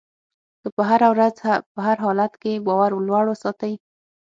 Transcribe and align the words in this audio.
که 0.61 0.67
په 0.75 0.81
هره 0.89 1.07
ورځ 1.13 1.35
په 1.73 1.79
هر 1.87 1.97
حالت 2.05 2.33
کې 2.41 2.63
باور 2.67 2.91
لوړ 3.07 3.23
وساتئ. 3.29 3.73